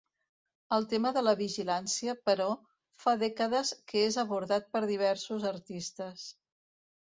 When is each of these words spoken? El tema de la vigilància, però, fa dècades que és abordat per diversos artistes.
El 0.77 0.85
tema 0.93 1.09
de 1.17 1.21
la 1.25 1.33
vigilància, 1.41 2.15
però, 2.29 2.47
fa 3.03 3.13
dècades 3.25 3.75
que 3.93 4.03
és 4.07 4.19
abordat 4.23 4.67
per 4.79 4.83
diversos 4.93 5.47
artistes. 5.53 6.27